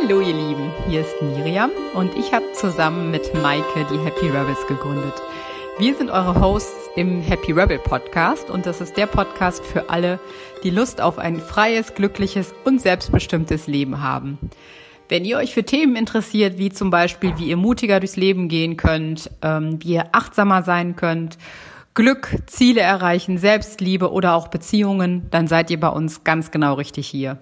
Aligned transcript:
Hallo 0.00 0.20
ihr 0.20 0.34
Lieben, 0.34 0.70
hier 0.88 1.00
ist 1.00 1.20
Miriam 1.22 1.70
und 1.94 2.16
ich 2.16 2.32
habe 2.32 2.52
zusammen 2.52 3.10
mit 3.10 3.34
Maike 3.34 3.84
die 3.90 3.98
Happy 3.98 4.26
Rebels 4.26 4.64
gegründet. 4.68 5.14
Wir 5.78 5.94
sind 5.94 6.10
eure 6.10 6.40
Hosts 6.40 6.90
im 6.94 7.20
Happy 7.20 7.50
Rebel 7.52 7.78
Podcast 7.78 8.48
und 8.48 8.64
das 8.66 8.80
ist 8.80 8.96
der 8.96 9.06
Podcast 9.06 9.64
für 9.64 9.90
alle, 9.90 10.20
die 10.62 10.70
Lust 10.70 11.00
auf 11.00 11.18
ein 11.18 11.40
freies, 11.40 11.94
glückliches 11.94 12.54
und 12.64 12.80
selbstbestimmtes 12.80 13.66
Leben 13.66 14.00
haben. 14.00 14.38
Wenn 15.08 15.24
ihr 15.24 15.36
euch 15.36 15.52
für 15.52 15.64
Themen 15.64 15.96
interessiert, 15.96 16.58
wie 16.58 16.70
zum 16.70 16.90
Beispiel, 16.90 17.36
wie 17.36 17.48
ihr 17.48 17.56
mutiger 17.56 17.98
durchs 17.98 18.16
Leben 18.16 18.48
gehen 18.48 18.76
könnt, 18.76 19.30
ähm, 19.42 19.82
wie 19.82 19.94
ihr 19.94 20.10
achtsamer 20.12 20.62
sein 20.62 20.94
könnt, 20.94 21.38
Glück, 21.94 22.36
Ziele 22.46 22.82
erreichen, 22.82 23.36
Selbstliebe 23.36 24.12
oder 24.12 24.34
auch 24.34 24.46
Beziehungen, 24.46 25.26
dann 25.30 25.48
seid 25.48 25.70
ihr 25.70 25.80
bei 25.80 25.88
uns 25.88 26.22
ganz 26.22 26.52
genau 26.52 26.74
richtig 26.74 27.08
hier. 27.08 27.38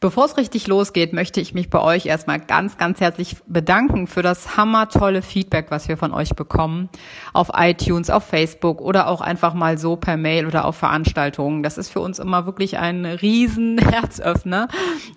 Bevor 0.00 0.24
es 0.24 0.38
richtig 0.38 0.66
losgeht, 0.66 1.12
möchte 1.12 1.42
ich 1.42 1.52
mich 1.52 1.68
bei 1.68 1.78
euch 1.78 2.06
erstmal 2.06 2.40
ganz, 2.40 2.78
ganz 2.78 3.00
herzlich 3.00 3.36
bedanken 3.46 4.06
für 4.06 4.22
das 4.22 4.56
hammertolle 4.56 5.20
Feedback, 5.20 5.66
was 5.68 5.88
wir 5.88 5.98
von 5.98 6.14
euch 6.14 6.30
bekommen. 6.34 6.88
Auf 7.34 7.50
iTunes, 7.54 8.08
auf 8.08 8.24
Facebook 8.24 8.80
oder 8.80 9.08
auch 9.08 9.20
einfach 9.20 9.52
mal 9.52 9.76
so 9.76 9.96
per 9.96 10.16
Mail 10.16 10.46
oder 10.46 10.64
auf 10.64 10.76
Veranstaltungen. 10.76 11.62
Das 11.62 11.76
ist 11.76 11.90
für 11.90 12.00
uns 12.00 12.18
immer 12.18 12.46
wirklich 12.46 12.78
ein 12.78 13.04
riesen 13.04 13.76
Herzöffner. 13.90 14.68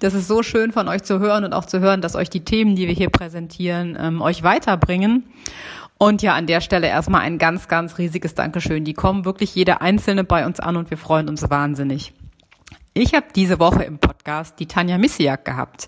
Das 0.02 0.14
ist 0.14 0.28
so 0.28 0.44
schön 0.44 0.74
von 0.74 0.90
euch 0.90 1.04
zu 1.04 1.20
hören 1.20 1.46
und 1.46 1.54
auch 1.54 1.66
zu 1.66 1.80
hören, 1.80 2.02
dass 2.02 2.18
euch 2.18 2.30
die 2.30 2.44
Themen, 2.44 2.76
die 2.76 2.86
wir 2.86 2.94
hier 2.94 3.10
präsentieren, 3.10 3.98
ähm, 3.98 4.22
euch 4.22 4.44
weiterbringen. 4.44 5.24
Und 5.98 6.22
ja, 6.22 6.34
an 6.34 6.46
der 6.46 6.60
Stelle 6.60 6.88
erstmal 6.88 7.22
ein 7.22 7.38
ganz, 7.38 7.70
ganz 7.70 7.98
riesiges 8.00 8.36
Dankeschön. 8.36 8.84
Die 8.84 8.94
kommen 8.94 9.24
wirklich 9.24 9.56
jede 9.56 9.80
einzelne 9.80 10.26
bei 10.26 10.46
uns 10.46 10.60
an 10.60 10.76
und 10.76 10.90
wir 10.90 10.98
freuen 10.98 11.30
uns 11.30 11.50
wahnsinnig. 11.50 12.14
Ich 12.96 13.16
habe 13.16 13.26
diese 13.36 13.58
Woche 13.58 13.84
im 13.84 13.98
Podcast 13.98 14.60
die 14.60 14.68
Tanja 14.68 15.00
Missiak 15.00 15.46
gehabt. 15.46 15.88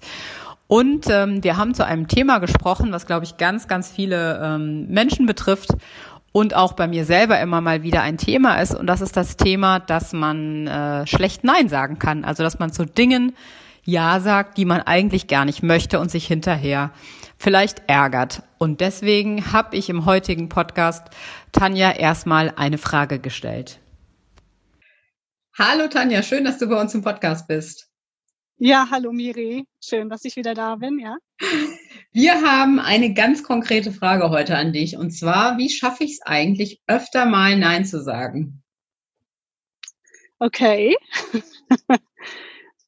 Und 0.66 1.06
ähm, 1.08 1.44
wir 1.44 1.56
haben 1.56 1.76
zu 1.76 1.86
einem 1.86 2.08
Thema 2.08 2.40
gesprochen, 2.40 2.92
was, 2.92 3.06
glaube 3.06 3.26
ich, 3.26 3.38
ganz, 3.38 3.68
ganz 3.68 3.92
viele 3.92 4.42
ähm, 4.44 4.88
Menschen 4.88 5.28
betrifft 5.28 5.70
und 6.32 6.56
auch 6.56 6.74
bei 6.74 6.88
mir 6.88 7.06
selber 7.06 7.40
immer 7.40 7.62
mal 7.62 7.84
wieder 7.84 8.02
ein 8.02 8.18
Thema 8.18 8.56
ist. 8.56 8.74
Und 8.74 8.88
das 8.88 9.02
ist 9.02 9.16
das 9.16 9.38
Thema, 9.38 9.80
dass 9.80 10.14
man 10.14 10.66
äh, 10.66 11.06
schlecht 11.06 11.44
Nein 11.44 11.70
sagen 11.70 12.00
kann. 12.00 12.26
Also 12.26 12.42
dass 12.42 12.58
man 12.58 12.74
zu 12.74 12.86
Dingen 12.86 13.36
Ja 13.84 14.20
sagt, 14.20 14.58
die 14.58 14.66
man 14.66 14.82
eigentlich 14.82 15.28
gar 15.28 15.46
nicht 15.46 15.62
möchte 15.62 16.00
und 16.00 16.10
sich 16.10 16.26
hinterher 16.26 16.90
vielleicht 17.38 17.84
ärgert. 17.86 18.42
Und 18.58 18.82
deswegen 18.82 19.54
habe 19.54 19.76
ich 19.76 19.90
im 19.92 20.06
heutigen 20.06 20.50
Podcast 20.50 21.04
Tanja 21.52 21.92
erstmal 21.92 22.52
eine 22.56 22.80
Frage 22.80 23.20
gestellt. 23.20 23.80
Hallo 25.58 25.88
Tanja, 25.88 26.22
schön, 26.22 26.44
dass 26.44 26.58
du 26.58 26.68
bei 26.68 26.82
uns 26.82 26.94
im 26.96 27.02
Podcast 27.02 27.48
bist. 27.48 27.90
Ja, 28.58 28.90
hallo 28.92 29.14
Miri, 29.14 29.66
schön, 29.82 30.10
dass 30.10 30.26
ich 30.26 30.36
wieder 30.36 30.54
da 30.54 30.76
bin, 30.76 31.00
ja. 31.00 31.16
Wir 32.12 32.42
haben 32.42 32.78
eine 32.78 33.14
ganz 33.14 33.42
konkrete 33.42 33.94
Frage 33.94 34.32
heute 34.32 34.58
an 34.58 34.74
dich 34.74 34.98
und 34.98 35.12
zwar, 35.12 35.58
wie 35.58 35.70
schaffe 35.70 36.04
ich 36.04 36.16
es 36.16 36.22
eigentlich, 36.24 36.82
öfter 36.88 37.26
mal 37.26 37.58
Nein 37.58 37.86
zu 37.86 38.04
sagen? 38.04 38.64
Okay. 40.40 40.94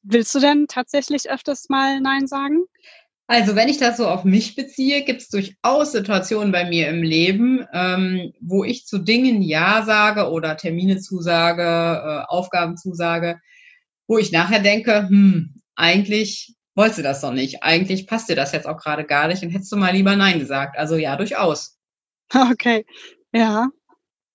Willst 0.02 0.34
du 0.34 0.38
denn 0.38 0.66
tatsächlich 0.68 1.30
öfters 1.30 1.70
mal 1.70 2.02
Nein 2.02 2.26
sagen? 2.26 2.66
Also 3.30 3.54
wenn 3.54 3.68
ich 3.68 3.76
das 3.76 3.98
so 3.98 4.08
auf 4.08 4.24
mich 4.24 4.56
beziehe, 4.56 5.04
gibt 5.04 5.20
es 5.20 5.28
durchaus 5.28 5.92
Situationen 5.92 6.50
bei 6.50 6.66
mir 6.66 6.88
im 6.88 7.02
Leben, 7.02 7.66
ähm, 7.74 8.32
wo 8.40 8.64
ich 8.64 8.86
zu 8.86 8.96
Dingen 8.96 9.42
Ja 9.42 9.82
sage 9.84 10.30
oder 10.30 10.56
Termine 10.56 10.98
zusage, 10.98 11.62
äh, 11.62 12.24
Aufgaben 12.26 12.78
zusage, 12.78 13.38
wo 14.06 14.16
ich 14.16 14.32
nachher 14.32 14.60
denke, 14.60 15.08
hm, 15.08 15.60
eigentlich 15.76 16.54
wolltest 16.74 17.00
du 17.00 17.02
das 17.02 17.20
doch 17.20 17.32
nicht. 17.32 17.62
Eigentlich 17.62 18.06
passt 18.06 18.30
dir 18.30 18.36
das 18.36 18.52
jetzt 18.52 18.66
auch 18.66 18.78
gerade 18.78 19.04
gar 19.04 19.28
nicht 19.28 19.42
und 19.42 19.50
hättest 19.50 19.70
du 19.72 19.76
mal 19.76 19.92
lieber 19.92 20.16
Nein 20.16 20.38
gesagt. 20.38 20.78
Also 20.78 20.96
ja, 20.96 21.14
durchaus. 21.16 21.76
Okay, 22.52 22.84
ja. 23.32 23.68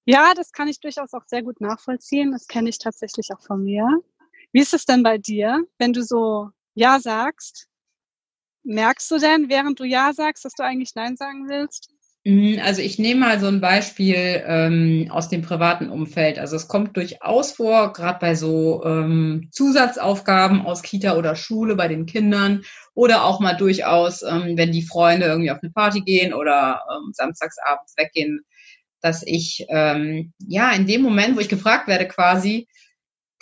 Ja, 0.05 0.33
das 0.35 0.51
kann 0.51 0.67
ich 0.67 0.79
durchaus 0.79 1.13
auch 1.13 1.25
sehr 1.27 1.41
gut 1.41 1.61
nachvollziehen. 1.61 2.31
Das 2.31 2.47
kenne 2.47 2.69
ich 2.69 2.77
tatsächlich 2.77 3.29
auch 3.33 3.41
von 3.41 3.63
mir. 3.63 3.87
Wie 4.51 4.61
ist 4.61 4.73
es 4.73 4.85
denn 4.85 5.01
bei 5.01 5.17
dir, 5.17 5.63
wenn 5.79 5.93
du 5.93 6.03
so 6.03 6.49
Ja 6.75 6.99
sagst? 6.99 7.69
Merkst 8.63 9.11
du 9.11 9.17
denn, 9.17 9.49
während 9.49 9.79
du 9.79 9.83
Ja 9.83 10.13
sagst, 10.13 10.45
dass 10.45 10.53
du 10.53 10.63
eigentlich 10.63 10.95
Nein 10.95 11.17
sagen 11.17 11.47
willst? 11.47 11.89
Mhm, 12.25 12.61
also 12.63 12.81
ich 12.81 12.99
nehme 12.99 13.19
mal 13.19 13.39
so 13.39 13.47
ein 13.47 13.59
Beispiel 13.59 14.41
ähm, 14.45 15.07
aus 15.11 15.27
dem 15.27 15.41
privaten 15.41 15.89
Umfeld. 15.89 16.39
Also 16.39 16.55
es 16.55 16.69
kommt 16.69 16.95
durchaus 16.95 17.51
vor, 17.51 17.91
gerade 17.91 18.19
bei 18.19 18.35
so 18.35 18.81
ähm, 18.85 19.49
Zusatzaufgaben 19.51 20.65
aus 20.65 20.81
Kita 20.83 21.17
oder 21.17 21.35
Schule 21.35 21.75
bei 21.75 21.89
den 21.89 22.05
Kindern 22.05 22.63
oder 22.93 23.25
auch 23.25 23.41
mal 23.41 23.55
durchaus, 23.55 24.21
ähm, 24.21 24.55
wenn 24.55 24.71
die 24.71 24.83
Freunde 24.83 25.25
irgendwie 25.25 25.51
auf 25.51 25.59
eine 25.61 25.71
Party 25.71 25.99
gehen 25.99 26.33
oder 26.33 26.81
ähm, 26.89 27.11
samstagsabends 27.11 27.95
weggehen, 27.97 28.45
dass 29.01 29.21
ich 29.25 29.65
ähm, 29.67 30.31
ja 30.39 30.71
in 30.71 30.87
dem 30.87 31.01
Moment, 31.01 31.35
wo 31.35 31.41
ich 31.41 31.49
gefragt 31.49 31.89
werde 31.89 32.07
quasi, 32.07 32.69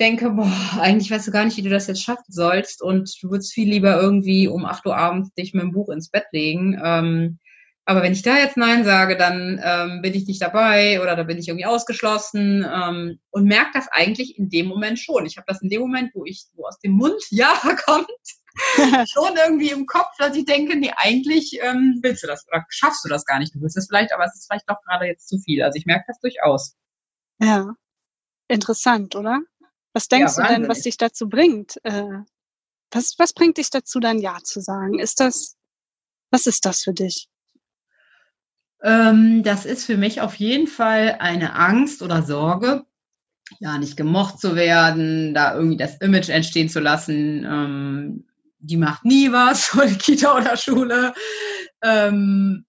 denke, 0.02 0.32
boah, 0.32 0.52
eigentlich 0.80 1.12
weißt 1.12 1.28
du 1.28 1.32
gar 1.32 1.46
nicht, 1.46 1.58
wie 1.58 1.62
du 1.62 1.70
das 1.70 1.88
jetzt 1.88 2.04
schaffen 2.04 2.26
sollst 2.28 2.82
und 2.82 3.16
du 3.22 3.30
würdest 3.30 3.54
viel 3.54 3.70
lieber 3.70 4.02
irgendwie 4.02 4.48
um 4.48 4.66
8 4.66 4.86
Uhr 4.88 4.98
abends 4.98 5.34
dich 5.36 5.54
mit 5.54 5.64
dem 5.64 5.72
Buch 5.72 5.90
ins 5.90 6.10
Bett 6.10 6.26
legen. 6.32 6.82
Ähm, 6.84 7.40
aber 7.86 8.02
wenn 8.04 8.14
ich 8.14 8.22
da 8.22 8.38
jetzt 8.38 8.58
Nein 8.58 8.84
sage, 8.84 9.16
dann 9.16 9.60
ähm, 9.64 10.02
bin 10.02 10.14
ich 10.14 10.28
nicht 10.28 10.42
dabei 10.42 11.02
oder 11.02 11.16
da 11.16 11.24
bin 11.24 11.38
ich 11.38 11.48
irgendwie 11.48 11.66
ausgeschlossen 11.66 12.66
ähm, 12.68 13.20
und 13.30 13.46
merke 13.46 13.72
das 13.74 13.88
eigentlich 13.90 14.38
in 14.38 14.50
dem 14.50 14.68
Moment 14.68 15.00
schon. 15.00 15.26
Ich 15.26 15.38
habe 15.38 15.46
das 15.48 15.62
in 15.62 15.70
dem 15.70 15.82
Moment, 15.82 16.12
wo 16.14 16.26
ich, 16.26 16.46
wo 16.54 16.66
aus 16.66 16.80
dem 16.80 16.94
Mund 16.94 17.22
Ja 17.30 17.54
kommt, 17.86 18.08
schon 19.10 19.38
irgendwie 19.46 19.70
im 19.70 19.86
Kopf, 19.86 20.12
dass 20.18 20.36
ich 20.36 20.46
denke, 20.46 20.78
nee, 20.78 20.92
eigentlich 20.96 21.60
ähm, 21.62 22.00
willst 22.02 22.24
du 22.24 22.28
das 22.28 22.48
oder 22.48 22.66
schaffst 22.70 23.06
du 23.06 23.10
das 23.10 23.26
gar 23.26 23.40
nicht. 23.40 23.54
Du 23.54 23.62
willst 23.62 23.78
es 23.78 23.88
vielleicht, 23.88 24.14
aber 24.14 24.26
es 24.26 24.36
ist 24.36 24.48
vielleicht 24.48 24.70
doch 24.70 24.82
gerade 24.88 25.06
jetzt 25.06 25.28
zu 25.28 25.38
viel. 25.40 25.62
Also 25.62 25.78
ich 25.78 25.86
merke 25.86 26.06
das 26.08 26.20
durchaus. 26.20 26.76
Ja, 27.40 27.74
interessant, 28.48 29.16
oder? 29.16 29.40
Was 29.94 30.08
denkst 30.08 30.34
ja, 30.38 30.48
du 30.48 30.54
denn, 30.54 30.70
was 30.70 30.82
dich 30.82 30.98
dazu 30.98 31.28
bringt? 31.28 31.78
Äh, 31.84 32.24
was, 32.92 33.16
was 33.18 33.34
bringt 33.34 33.58
dich 33.58 33.70
dazu, 33.70 34.00
dann 34.00 34.20
Ja 34.20 34.38
zu 34.44 34.62
sagen? 34.62 35.00
Ist 35.00 35.20
das, 35.20 35.58
was 36.30 36.48
ist 36.48 36.66
das 36.66 36.82
für 36.82 36.94
dich? 36.94 37.28
Ähm, 38.84 39.44
das 39.44 39.66
ist 39.66 39.86
für 39.86 39.98
mich 39.98 40.22
auf 40.22 40.36
jeden 40.36 40.68
Fall 40.68 41.18
eine 41.20 41.56
Angst 41.56 42.02
oder 42.02 42.24
Sorge, 42.24 42.86
ja, 43.60 43.78
nicht 43.78 43.98
gemocht 43.98 44.40
zu 44.40 44.56
werden, 44.56 45.34
da 45.34 45.56
irgendwie 45.56 45.78
das 45.78 45.98
Image 45.98 46.30
entstehen 46.30 46.70
zu 46.70 46.80
lassen, 46.80 47.46
ähm, 47.46 48.28
die 48.60 48.78
macht 48.78 49.06
nie 49.06 49.32
was, 49.32 49.72
Kita 50.00 50.38
oder 50.38 50.58
Schule. 50.58 51.14
Ähm, 51.84 52.66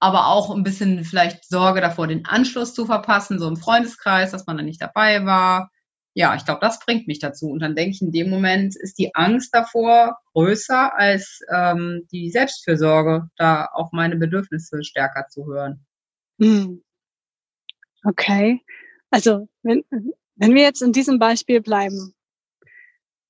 aber 0.00 0.26
auch 0.28 0.54
ein 0.54 0.64
bisschen 0.64 1.04
vielleicht 1.04 1.44
Sorge 1.48 1.80
davor, 1.80 2.06
den 2.06 2.26
Anschluss 2.26 2.74
zu 2.74 2.84
verpassen, 2.86 3.38
so 3.38 3.48
im 3.48 3.56
Freundeskreis, 3.56 4.32
dass 4.32 4.46
man 4.46 4.56
da 4.56 4.62
nicht 4.62 4.82
dabei 4.82 5.24
war 5.24 5.70
ja, 6.14 6.36
ich 6.36 6.44
glaube, 6.44 6.60
das 6.60 6.78
bringt 6.78 7.08
mich 7.08 7.18
dazu. 7.18 7.48
Und 7.48 7.60
dann 7.60 7.74
denke 7.74 7.90
ich, 7.90 8.02
in 8.02 8.12
dem 8.12 8.30
Moment 8.30 8.76
ist 8.76 8.98
die 8.98 9.14
Angst 9.14 9.52
davor 9.52 10.18
größer 10.32 10.96
als 10.96 11.40
ähm, 11.52 12.06
die 12.12 12.30
Selbstfürsorge, 12.30 13.28
da 13.36 13.68
auch 13.74 13.90
meine 13.92 14.16
Bedürfnisse 14.16 14.84
stärker 14.84 15.26
zu 15.28 15.46
hören. 15.46 15.84
Hm. 16.40 16.82
Okay. 18.04 18.60
Also, 19.10 19.48
wenn, 19.62 19.84
wenn 20.36 20.54
wir 20.54 20.62
jetzt 20.62 20.82
in 20.82 20.92
diesem 20.92 21.18
Beispiel 21.18 21.60
bleiben 21.60 22.14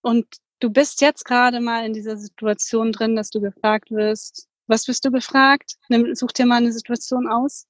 und 0.02 0.26
du 0.60 0.70
bist 0.70 1.00
jetzt 1.00 1.24
gerade 1.24 1.60
mal 1.60 1.86
in 1.86 1.94
dieser 1.94 2.18
Situation 2.18 2.92
drin, 2.92 3.16
dass 3.16 3.30
du 3.30 3.40
gefragt 3.40 3.90
wirst, 3.90 4.48
was 4.66 4.88
wirst 4.88 5.04
du 5.04 5.10
befragt? 5.10 5.76
Nimm, 5.88 6.14
such 6.14 6.32
dir 6.32 6.46
mal 6.46 6.56
eine 6.56 6.72
Situation 6.72 7.28
aus. 7.28 7.66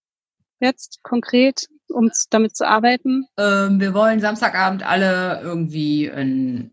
Jetzt 0.60 1.02
konkret 1.02 1.68
um 1.88 2.10
damit 2.30 2.56
zu 2.56 2.66
arbeiten? 2.66 3.26
Ähm, 3.38 3.80
wir 3.80 3.94
wollen 3.94 4.20
Samstagabend 4.20 4.82
alle 4.84 5.40
irgendwie 5.42 6.06
in 6.06 6.70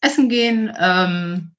Essen 0.00 0.28
gehen. 0.28 0.72
Ähm, 0.78 1.52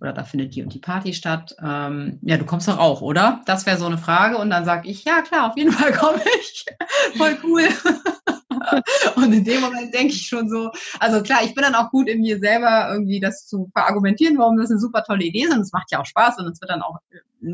oder 0.00 0.12
da 0.12 0.24
findet 0.24 0.54
die 0.54 0.62
und 0.62 0.74
die 0.74 0.78
Party 0.78 1.14
statt. 1.14 1.56
Ähm, 1.62 2.18
ja, 2.22 2.36
du 2.36 2.44
kommst 2.44 2.68
doch 2.68 2.78
auch, 2.78 3.00
oder? 3.00 3.40
Das 3.46 3.64
wäre 3.64 3.78
so 3.78 3.86
eine 3.86 3.98
Frage. 3.98 4.36
Und 4.36 4.50
dann 4.50 4.64
sage 4.64 4.88
ich, 4.88 5.04
ja 5.04 5.22
klar, 5.22 5.50
auf 5.50 5.56
jeden 5.56 5.72
Fall 5.72 5.92
komme 5.92 6.20
ich. 6.38 6.66
Voll 7.16 7.36
cool. 7.44 7.62
Und 9.16 9.32
in 9.32 9.44
dem 9.44 9.60
Moment 9.60 9.94
denke 9.94 10.12
ich 10.12 10.26
schon 10.26 10.48
so, 10.48 10.70
also 10.98 11.22
klar, 11.22 11.40
ich 11.44 11.54
bin 11.54 11.62
dann 11.62 11.74
auch 11.74 11.90
gut 11.90 12.08
in 12.08 12.20
mir 12.20 12.38
selber 12.38 12.88
irgendwie 12.90 13.20
das 13.20 13.46
zu 13.46 13.70
verargumentieren, 13.72 14.38
warum 14.38 14.56
das 14.56 14.70
eine 14.70 14.80
super 14.80 15.04
tolle 15.04 15.24
Idee 15.24 15.44
ist 15.44 15.54
und 15.54 15.60
es 15.60 15.72
macht 15.72 15.90
ja 15.92 16.00
auch 16.00 16.06
Spaß 16.06 16.38
und 16.38 16.48
es 16.48 16.60
wird 16.60 16.70
dann 16.70 16.82
auch 16.82 16.96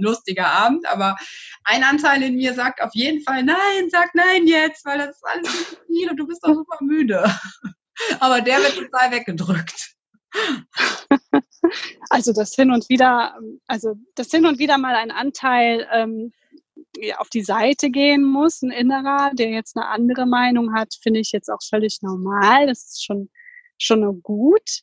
lustiger 0.00 0.46
Abend, 0.46 0.86
aber 0.88 1.16
ein 1.64 1.84
Anteil 1.84 2.22
in 2.22 2.36
mir 2.36 2.54
sagt 2.54 2.80
auf 2.80 2.94
jeden 2.94 3.22
Fall, 3.22 3.42
nein, 3.42 3.88
sag 3.90 4.14
nein 4.14 4.46
jetzt, 4.46 4.84
weil 4.84 4.98
das 4.98 5.16
ist 5.16 5.24
alles 5.24 5.70
zu 5.70 5.76
viel 5.86 6.10
und 6.10 6.16
du 6.16 6.26
bist 6.26 6.42
doch 6.42 6.54
super 6.54 6.78
müde. 6.80 7.24
Aber 8.20 8.40
der 8.40 8.58
wird 8.58 8.74
total 8.76 9.10
weggedrückt. 9.10 9.94
Also 12.10 12.32
das 12.32 12.54
hin 12.54 12.72
und 12.72 12.88
wieder, 12.88 13.38
also 13.66 13.94
das 14.16 14.30
hin 14.30 14.44
und 14.44 14.58
wieder 14.58 14.76
mal 14.78 14.96
ein 14.96 15.10
Anteil 15.10 15.88
ähm, 15.92 16.32
auf 17.16 17.28
die 17.30 17.42
Seite 17.42 17.90
gehen 17.90 18.22
muss, 18.24 18.62
ein 18.62 18.70
innerer, 18.70 19.30
der 19.34 19.50
jetzt 19.50 19.76
eine 19.76 19.86
andere 19.86 20.26
Meinung 20.26 20.74
hat, 20.74 20.94
finde 21.02 21.20
ich 21.20 21.32
jetzt 21.32 21.48
auch 21.48 21.62
völlig 21.66 21.98
normal. 22.02 22.66
Das 22.66 22.84
ist 22.84 23.04
schon, 23.04 23.30
schon 23.78 24.22
gut. 24.22 24.82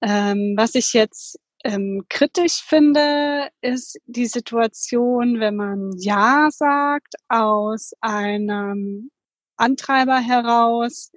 Ähm, 0.00 0.54
was 0.56 0.74
ich 0.74 0.92
jetzt 0.92 1.38
ähm, 1.64 2.04
kritisch 2.08 2.62
finde, 2.62 3.48
ist 3.60 3.98
die 4.06 4.26
Situation, 4.26 5.40
wenn 5.40 5.56
man 5.56 5.92
Ja 5.98 6.48
sagt 6.50 7.14
aus 7.28 7.92
einem 8.00 9.10
Antreiber 9.56 10.18
heraus, 10.18 11.10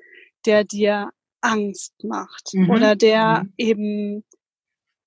der 0.46 0.64
dir 0.64 1.10
Angst 1.42 1.94
macht 2.04 2.50
mhm. 2.54 2.70
oder 2.70 2.96
der 2.96 3.44
mhm. 3.44 3.54
eben 3.58 4.24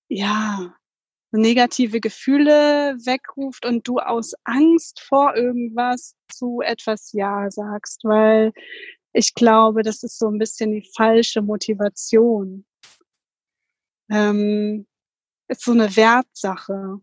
ja 0.09 0.75
negative 1.33 2.01
Gefühle 2.01 2.97
wegruft 3.05 3.67
und 3.67 3.89
du 3.89 3.99
aus 3.99 4.35
Angst 4.45 5.01
vor 5.01 5.35
irgendwas 5.35 6.15
zu 6.33 6.61
etwas 6.61 7.11
Ja 7.13 7.51
sagst, 7.51 8.05
weil 8.05 8.53
ich 9.13 9.35
glaube, 9.35 9.83
das 9.83 10.03
ist 10.03 10.19
so 10.19 10.29
ein 10.29 10.39
bisschen 10.39 10.73
die 10.73 10.89
falsche 10.97 11.43
Motivation. 11.43 12.65
Ähm, 14.11 14.87
ist 15.49 15.65
so 15.65 15.73
eine 15.73 15.97
Wertsache. 15.97 16.99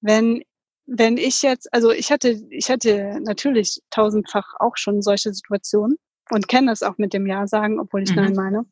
Wenn 0.00 0.42
wenn 0.86 1.16
ich 1.16 1.42
jetzt, 1.42 1.72
also 1.72 1.90
ich 1.90 2.10
hatte, 2.10 2.40
ich 2.50 2.70
hatte 2.70 3.20
natürlich 3.22 3.80
tausendfach 3.90 4.54
auch 4.58 4.76
schon 4.76 5.00
solche 5.02 5.32
Situationen 5.32 5.96
und 6.30 6.48
kenne 6.48 6.72
es 6.72 6.82
auch 6.82 6.98
mit 6.98 7.12
dem 7.12 7.26
Ja 7.26 7.46
sagen, 7.46 7.80
obwohl 7.80 8.02
ich 8.02 8.10
mhm. 8.10 8.16
Nein 8.16 8.34
meine. 8.34 8.66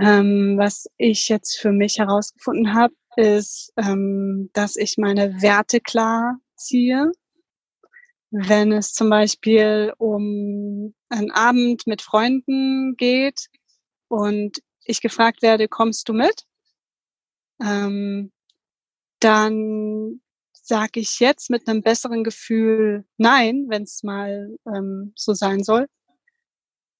Ähm, 0.00 0.54
was 0.56 0.86
ich 0.96 1.28
jetzt 1.28 1.58
für 1.58 1.72
mich 1.72 1.98
herausgefunden 1.98 2.74
habe, 2.74 2.94
ist, 3.16 3.72
ähm, 3.76 4.50
dass 4.52 4.76
ich 4.76 4.96
meine 4.96 5.42
Werte 5.42 5.80
klar 5.80 6.38
ziehe. 6.56 7.12
Wenn 8.30 8.72
es 8.72 8.94
zum 8.94 9.10
Beispiel 9.10 9.92
um 9.98 10.94
einen 11.10 11.30
Abend 11.30 11.86
mit 11.86 12.00
Freunden 12.00 12.96
geht 12.96 13.48
und 14.08 14.62
ich 14.84 15.02
gefragt 15.02 15.42
werde, 15.42 15.68
kommst 15.68 16.08
du 16.08 16.14
mit? 16.14 16.46
Ähm, 17.62 18.32
dann 19.20 20.20
sage 20.52 21.00
ich 21.00 21.20
jetzt 21.20 21.50
mit 21.50 21.68
einem 21.68 21.82
besseren 21.82 22.24
Gefühl 22.24 23.04
nein, 23.16 23.66
wenn 23.68 23.82
es 23.82 24.02
mal 24.02 24.56
ähm, 24.66 25.12
so 25.16 25.34
sein 25.34 25.62
soll, 25.62 25.86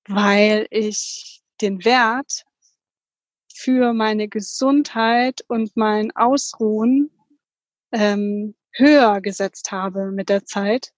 weil 0.09 0.67
ich 0.71 1.43
den 1.61 1.85
Wert 1.85 2.45
für 3.55 3.93
meine 3.93 4.29
Gesundheit 4.29 5.45
und 5.49 5.77
mein 5.77 6.15
Ausruhen 6.17 7.11
ähm, 7.93 8.55
höher 8.73 9.21
gesetzt 9.21 9.71
habe 9.71 10.11
mit 10.11 10.29
der 10.29 10.45
Zeit. 10.45 10.93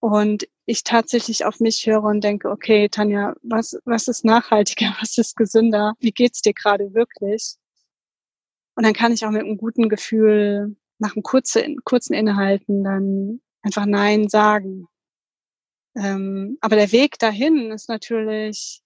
Und 0.00 0.46
ich 0.66 0.84
tatsächlich 0.84 1.44
auf 1.44 1.60
mich 1.60 1.86
höre 1.86 2.04
und 2.04 2.22
denke, 2.22 2.50
okay, 2.50 2.88
Tanja, 2.88 3.34
was, 3.42 3.78
was 3.84 4.08
ist 4.08 4.24
nachhaltiger, 4.24 4.94
was 5.00 5.18
ist 5.18 5.36
gesünder, 5.36 5.94
wie 6.00 6.12
geht's 6.12 6.42
dir 6.42 6.54
gerade 6.54 6.94
wirklich? 6.94 7.56
Und 8.76 8.84
dann 8.84 8.92
kann 8.92 9.12
ich 9.12 9.24
auch 9.24 9.30
mit 9.30 9.42
einem 9.42 9.56
guten 9.56 9.88
Gefühl 9.88 10.76
nach 10.98 11.16
einem 11.16 11.22
kurzen, 11.22 11.82
kurzen 11.84 12.14
Innehalten 12.14 12.84
dann 12.84 13.40
einfach 13.62 13.86
Nein 13.86 14.28
sagen. 14.28 14.86
Ähm, 15.96 16.58
aber 16.60 16.76
der 16.76 16.92
Weg 16.92 17.18
dahin 17.18 17.70
ist 17.70 17.88
natürlich 17.88 18.82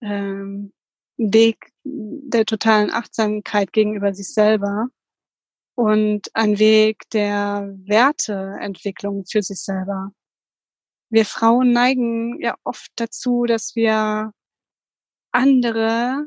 ähm, 0.00 0.72
ein 1.18 1.34
Weg 1.34 1.70
der 1.84 2.46
totalen 2.46 2.90
Achtsamkeit 2.90 3.72
gegenüber 3.72 4.14
sich 4.14 4.32
selber 4.32 4.88
und 5.74 6.34
ein 6.34 6.58
Weg 6.58 7.08
der 7.10 7.74
Werteentwicklung 7.84 9.26
für 9.26 9.42
sich 9.42 9.60
selber. 9.60 10.12
Wir 11.10 11.26
Frauen 11.26 11.72
neigen 11.72 12.40
ja 12.40 12.56
oft 12.64 12.90
dazu, 12.96 13.44
dass 13.44 13.76
wir 13.76 14.32
andere 15.32 16.26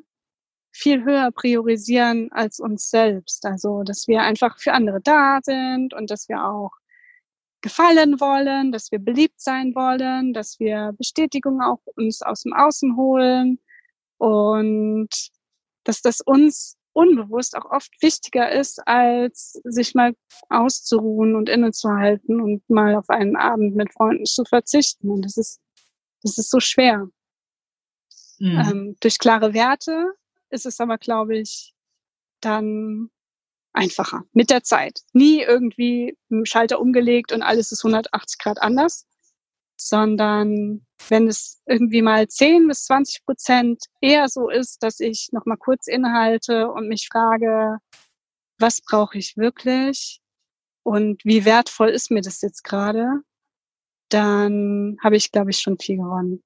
viel 0.74 1.04
höher 1.04 1.31
priorisieren 1.31 2.31
als 2.31 2.60
uns 2.60 2.90
selbst. 2.90 3.46
Also, 3.46 3.84
dass 3.84 4.08
wir 4.08 4.22
einfach 4.22 4.60
für 4.60 4.74
andere 4.74 5.00
da 5.02 5.40
sind 5.42 5.94
und 5.94 6.10
dass 6.10 6.28
wir 6.28 6.44
auch 6.44 6.72
gefallen 7.62 8.20
wollen, 8.20 8.72
dass 8.72 8.92
wir 8.92 9.00
beliebt 9.00 9.40
sein 9.40 9.74
wollen, 9.74 10.34
dass 10.34 10.60
wir 10.60 10.94
Bestätigung 10.98 11.62
auch 11.62 11.80
uns 11.96 12.22
aus 12.22 12.42
dem 12.42 12.54
Außen 12.54 12.98
holen 12.98 13.60
und 14.18 15.10
dass 15.86 16.02
das 16.02 16.20
uns 16.20 16.78
unbewusst 16.92 17.56
auch 17.56 17.66
oft 17.72 17.92
wichtiger 18.02 18.52
ist, 18.52 18.86
als 18.86 19.60
sich 19.64 19.96
mal 19.96 20.16
auszuruhen 20.50 21.36
und 21.36 21.50
innezuhalten 21.50 22.42
und 22.42 22.70
mal 22.70 22.96
auf 22.96 23.10
einen 23.10 23.36
Abend 23.36 23.75
mit 23.75 23.94
Freunden 23.94 24.25
zu 24.25 24.44
verzichten. 24.44 25.10
Und 25.10 25.24
das 25.24 25.38
ist, 25.38 25.60
das 26.22 26.38
ist 26.38 26.52
so 26.52 26.60
schwer. 26.60 27.08
Mhm. 28.40 28.60
Ähm, 28.60 28.96
durch 29.00 29.20
klare 29.20 29.54
Werte 29.54 30.14
ist 30.54 30.66
es 30.66 30.80
aber, 30.80 30.98
glaube 30.98 31.38
ich, 31.38 31.74
dann 32.42 33.10
einfacher 33.74 34.24
mit 34.34 34.50
der 34.50 34.64
Zeit. 34.64 35.02
Nie 35.14 35.42
irgendwie 35.42 36.18
einen 36.32 36.46
Schalter 36.46 36.80
umgelegt 36.80 37.32
und 37.32 37.42
alles 37.42 37.72
ist 37.72 37.84
180 37.84 38.38
Grad 38.40 38.62
anders, 38.62 39.06
sondern 39.76 40.86
wenn 41.10 41.28
es 41.28 41.62
irgendwie 41.66 42.02
mal 42.02 42.28
10 42.28 42.68
bis 42.68 42.86
20 42.86 43.26
Prozent 43.26 43.86
eher 44.00 44.30
so 44.30 44.50
ist, 44.50 44.84
dass 44.84 45.00
ich 45.00 45.30
noch 45.32 45.46
mal 45.46 45.58
kurz 45.58 45.88
innehalte 45.88 46.70
und 46.70 46.88
mich 46.88 47.08
frage, 47.12 47.80
was 48.60 48.82
brauche 48.82 49.18
ich 49.18 49.36
wirklich 49.36 50.22
und 50.84 51.24
wie 51.26 51.46
wertvoll 51.46 51.90
ist 51.90 52.12
mir 52.12 52.22
das 52.22 52.42
jetzt 52.42 52.64
gerade, 52.64 53.22
dann 54.10 54.98
habe 55.04 55.18
ich, 55.18 55.32
glaube 55.32 55.50
ich, 55.52 55.60
schon 55.60 55.80
viel 55.80 55.98
gewonnen 55.98 56.44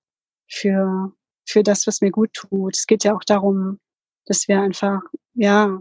für, 0.49 1.11
für 1.45 1.63
das, 1.63 1.85
was 1.85 2.01
mir 2.01 2.11
gut 2.11 2.33
tut. 2.33 2.77
Es 2.77 2.87
geht 2.87 3.03
ja 3.03 3.15
auch 3.15 3.23
darum, 3.23 3.79
dass 4.27 4.47
wir 4.47 4.61
einfach, 4.61 5.01
ja, 5.33 5.79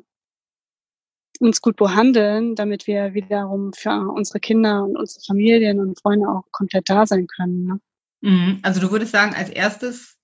uns 1.39 1.61
gut 1.61 1.77
behandeln, 1.77 2.55
damit 2.55 2.87
wir 2.87 3.15
wiederum 3.15 3.73
für 3.75 3.91
unsere 3.91 4.41
Kinder 4.41 4.85
und 4.85 4.97
unsere 4.97 5.21
Familien 5.27 5.81
und 5.81 6.01
Freunde 6.01 6.29
auch 6.29 6.45
komplett 6.51 6.89
da 6.89 7.07
sein 7.07 7.27
können. 7.27 7.65
Ne? 7.65 7.81
Mhm. 8.23 8.59
Also 8.63 8.81
du 8.81 8.91
würdest 8.91 9.13
sagen, 9.13 9.35
als 9.35 9.51
erstes 9.51 10.17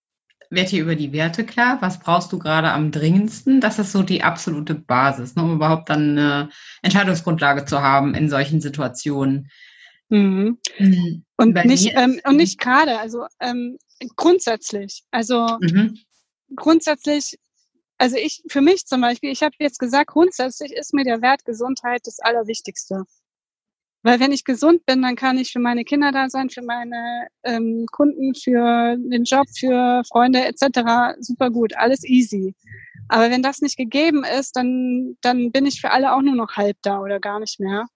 werd 0.51 0.71
dir 0.71 0.83
über 0.83 0.95
die 0.95 1.13
Werte 1.13 1.45
klar. 1.45 1.79
Was 1.81 1.99
brauchst 1.99 2.33
du 2.33 2.39
gerade 2.39 2.71
am 2.71 2.91
dringendsten? 2.91 3.61
Das 3.61 3.79
ist 3.79 3.93
so 3.93 4.03
die 4.03 4.23
absolute 4.23 4.75
Basis, 4.75 5.35
ne, 5.35 5.43
um 5.43 5.55
überhaupt 5.55 5.89
dann 5.89 6.11
eine 6.11 6.49
Entscheidungsgrundlage 6.83 7.65
zu 7.65 7.81
haben 7.81 8.15
in 8.15 8.29
solchen 8.29 8.61
Situationen. 8.61 9.51
Mhm. 10.11 10.59
Mhm. 10.79 11.25
Und, 11.37 11.65
nicht, 11.65 11.93
ähm, 11.95 12.21
und 12.25 12.37
nicht 12.37 12.61
gerade, 12.61 12.99
also 12.99 13.25
ähm, 13.41 13.79
grundsätzlich. 14.17 15.05
Also 15.11 15.59
mhm. 15.61 15.99
grundsätzlich 16.55 17.39
also 18.03 18.17
ich, 18.17 18.43
für 18.49 18.63
mich 18.63 18.85
zum 18.85 19.01
Beispiel, 19.01 19.31
ich 19.31 19.45
habe 19.45 19.55
jetzt 19.61 19.79
gesagt, 19.79 20.09
grundsätzlich 20.09 20.73
ist 20.73 20.93
mir 20.93 21.05
der 21.05 21.23
Wert 21.23 21.45
Gesundheit 21.45 22.01
das 22.05 22.19
Allerwichtigste. 22.19 23.05
Weil 24.03 24.19
wenn 24.19 24.33
ich 24.33 24.43
gesund 24.43 24.85
bin, 24.87 25.03
dann 25.03 25.15
kann 25.15 25.39
ich 25.39 25.53
für 25.53 25.61
meine 25.61 25.85
Kinder 25.85 26.11
da 26.11 26.29
sein, 26.29 26.51
für 26.51 26.63
meine 26.63 27.29
ähm, 27.45 27.87
Kunden, 27.93 28.35
für 28.35 28.97
den 28.99 29.23
Job, 29.23 29.47
für 29.57 30.03
Freunde 30.11 30.45
etc. 30.45 31.15
Super 31.21 31.51
gut, 31.51 31.77
alles 31.77 32.03
easy. 32.03 32.57
Aber 33.07 33.31
wenn 33.31 33.41
das 33.41 33.61
nicht 33.61 33.77
gegeben 33.77 34.25
ist, 34.25 34.57
dann, 34.57 35.17
dann 35.21 35.53
bin 35.53 35.65
ich 35.65 35.81
für 35.81 35.93
alle 35.93 36.13
auch 36.13 36.23
nur 36.23 36.35
noch 36.35 36.57
halb 36.57 36.79
da 36.83 36.99
oder 36.99 37.21
gar 37.21 37.39
nicht 37.39 37.61
mehr. 37.61 37.87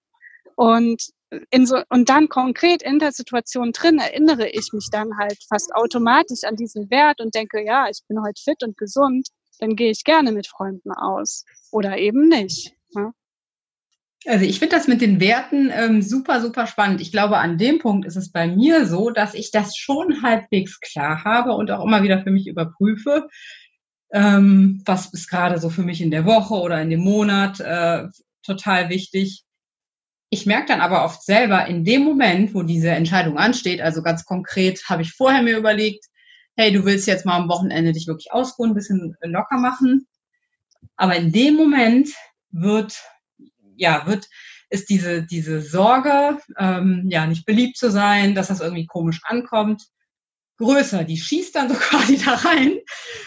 Und 0.55 1.03
in 1.49 1.65
so, 1.65 1.81
und 1.89 2.07
dann 2.07 2.29
konkret 2.29 2.81
in 2.81 2.99
der 2.99 3.11
Situation 3.11 3.73
drin 3.73 3.99
erinnere 3.99 4.47
ich 4.47 4.69
mich 4.71 4.87
dann 4.89 5.17
halt 5.17 5.37
fast 5.49 5.75
automatisch 5.75 6.45
an 6.45 6.55
diesen 6.55 6.89
Wert 6.89 7.19
und 7.19 7.35
denke, 7.35 7.61
ja, 7.61 7.89
ich 7.89 7.99
bin 8.07 8.23
heute 8.23 8.41
fit 8.41 8.63
und 8.63 8.77
gesund 8.77 9.27
dann 9.59 9.75
gehe 9.75 9.91
ich 9.91 10.03
gerne 10.03 10.31
mit 10.31 10.47
Freunden 10.47 10.91
aus 10.91 11.45
oder 11.71 11.97
eben 11.97 12.27
nicht. 12.27 12.73
Ja? 12.95 13.13
Also 14.25 14.45
ich 14.45 14.59
finde 14.59 14.75
das 14.75 14.87
mit 14.87 15.01
den 15.01 15.19
Werten 15.19 15.71
ähm, 15.71 16.01
super, 16.01 16.41
super 16.41 16.67
spannend. 16.67 17.01
Ich 17.01 17.11
glaube, 17.11 17.37
an 17.37 17.57
dem 17.57 17.79
Punkt 17.79 18.05
ist 18.05 18.15
es 18.15 18.31
bei 18.31 18.47
mir 18.47 18.85
so, 18.85 19.09
dass 19.09 19.33
ich 19.33 19.51
das 19.51 19.75
schon 19.77 20.21
halbwegs 20.21 20.79
klar 20.79 21.23
habe 21.23 21.53
und 21.53 21.71
auch 21.71 21.85
immer 21.85 22.03
wieder 22.03 22.21
für 22.23 22.31
mich 22.31 22.47
überprüfe, 22.47 23.27
ähm, 24.11 24.81
was 24.85 25.13
ist 25.13 25.29
gerade 25.29 25.59
so 25.59 25.69
für 25.69 25.83
mich 25.83 26.01
in 26.01 26.11
der 26.11 26.25
Woche 26.25 26.55
oder 26.55 26.81
in 26.81 26.89
dem 26.89 27.01
Monat 27.01 27.59
äh, 27.59 28.07
total 28.43 28.89
wichtig. 28.89 29.43
Ich 30.29 30.45
merke 30.45 30.67
dann 30.67 30.81
aber 30.81 31.05
oft 31.05 31.23
selber 31.23 31.65
in 31.67 31.85
dem 31.85 32.03
Moment, 32.03 32.53
wo 32.53 32.63
diese 32.63 32.89
Entscheidung 32.89 33.37
ansteht, 33.37 33.81
also 33.81 34.01
ganz 34.01 34.25
konkret 34.25 34.81
habe 34.89 35.03
ich 35.03 35.13
vorher 35.13 35.41
mir 35.41 35.57
überlegt, 35.57 36.05
hey, 36.57 36.71
du 36.71 36.83
willst 36.85 37.07
jetzt 37.07 37.25
mal 37.25 37.37
am 37.37 37.49
Wochenende 37.49 37.93
dich 37.93 38.07
wirklich 38.07 38.31
ausruhen, 38.31 38.71
ein 38.71 38.75
bisschen 38.75 39.15
locker 39.21 39.57
machen. 39.57 40.07
Aber 40.95 41.15
in 41.15 41.31
dem 41.31 41.55
Moment 41.55 42.09
wird, 42.49 42.99
ja, 43.75 44.07
wird, 44.07 44.27
ist 44.69 44.89
diese, 44.89 45.23
diese 45.23 45.61
Sorge, 45.61 46.39
ähm, 46.57 47.05
ja, 47.09 47.27
nicht 47.27 47.45
beliebt 47.45 47.77
zu 47.77 47.91
sein, 47.91 48.33
dass 48.33 48.47
das 48.47 48.59
irgendwie 48.59 48.87
komisch 48.87 49.21
ankommt, 49.23 49.83
größer. 50.57 51.03
Die 51.03 51.17
schießt 51.17 51.55
dann 51.55 51.69
so 51.73 51.75
quasi 51.75 52.17
da 52.17 52.33
rein. 52.33 52.79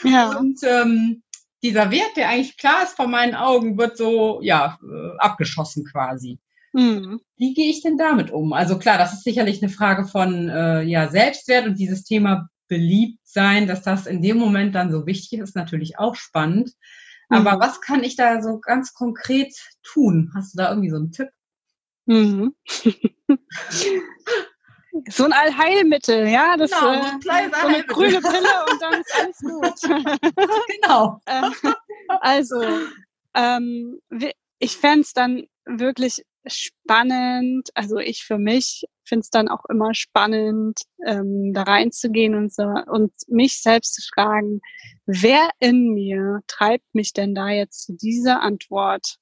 Ja. 0.03 0.37
Und 0.37 0.59
ähm, 0.65 1.23
dieser 1.63 1.91
Wert, 1.93 2.17
der 2.17 2.31
eigentlich 2.31 2.57
klar 2.57 2.83
ist 2.83 2.97
vor 2.97 3.07
meinen 3.07 3.37
Augen, 3.37 3.79
wird 3.79 3.97
so, 3.97 4.41
ja, 4.43 4.79
äh, 4.83 5.19
abgeschossen 5.19 5.85
quasi. 5.85 6.41
Mhm. 6.73 7.21
Wie 7.37 7.55
gehe 7.55 7.71
ich 7.71 7.83
denn 7.83 7.97
damit 7.97 8.33
um? 8.33 8.53
Also 8.53 8.79
klar, 8.79 8.99
das 8.99 9.13
ist 9.13 9.25
sicherlich 9.25 9.63
eine 9.63 9.71
Frage 9.71 10.07
von 10.07 10.49
äh, 10.49 10.83
ja, 10.83 11.09
Selbstwert 11.09 11.67
und 11.67 11.79
dieses 11.79 12.05
Thema 12.05 12.49
beliebt 12.71 13.19
sein, 13.25 13.67
dass 13.67 13.83
das 13.83 14.07
in 14.07 14.23
dem 14.23 14.39
Moment 14.39 14.75
dann 14.75 14.91
so 14.91 15.05
wichtig 15.05 15.41
ist, 15.41 15.55
natürlich 15.55 15.99
auch 15.99 16.15
spannend. 16.15 16.71
Aber 17.29 17.57
mhm. 17.57 17.61
was 17.61 17.83
kann 17.83 18.03
ich 18.03 18.17
da 18.17 18.41
so 18.41 18.59
ganz 18.61 18.95
konkret 18.95 19.55
tun? 19.83 20.33
Hast 20.35 20.55
du 20.55 20.59
da 20.59 20.71
irgendwie 20.71 20.91
so 20.91 20.97
einen 20.97 21.13
Tipp? 21.13 21.29
Mhm. 22.07 22.55
so 25.09 25.25
ein 25.25 25.33
Allheilmittel, 25.33 26.29
ja, 26.29 26.57
das 26.57 26.71
genau, 26.71 26.81
so, 26.81 26.89
ein 26.89 27.21
äh, 27.21 27.51
so 27.61 27.67
eine 27.67 27.85
grüne 27.85 28.21
Pille 28.23 28.65
und 28.71 28.81
dann 28.83 29.01
ist 29.01 29.15
alles 29.15 29.39
gut. 29.39 29.81
genau. 30.83 31.21
Äh, 31.27 31.51
also, 32.21 32.63
ähm, 33.35 34.01
ich 34.59 34.77
fände 34.77 35.01
es 35.01 35.13
dann 35.13 35.45
wirklich 35.65 36.25
spannend, 36.47 37.69
also 37.75 37.99
ich 37.99 38.25
für 38.25 38.39
mich 38.39 38.85
finde 39.11 39.25
es 39.25 39.31
dann 39.31 39.49
auch 39.49 39.65
immer 39.69 39.93
spannend, 39.93 40.81
ähm, 41.07 41.53
da 41.53 41.65
reinzugehen 41.65 42.35
und 42.35 42.55
so 42.55 42.63
und 42.63 43.13
mich 43.27 43.61
selbst 43.61 43.95
zu 43.95 44.03
fragen, 44.15 44.61
wer 45.05 45.51
in 45.59 45.93
mir 45.93 46.41
treibt 46.47 46.95
mich 46.95 47.13
denn 47.13 47.35
da 47.35 47.51
jetzt 47.51 47.85
zu 47.85 47.93
dieser 47.93 48.41
Antwort? 48.41 49.17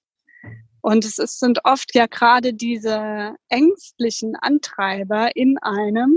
Und 0.81 1.05
es 1.05 1.19
ist, 1.19 1.41
sind 1.41 1.65
oft 1.65 1.95
ja 1.95 2.07
gerade 2.07 2.55
diese 2.55 3.35
ängstlichen 3.49 4.37
Antreiber 4.37 5.35
in 5.35 5.59
einem, 5.59 6.17